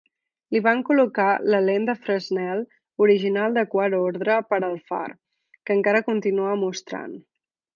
[0.53, 1.25] Li van col·locar
[1.55, 2.63] la lent de Fresnel
[3.07, 5.05] original de quart ordre per al far,
[5.59, 7.17] que encara continua mostrant.